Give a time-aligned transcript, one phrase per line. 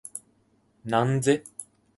[0.83, 1.43] なんぜ？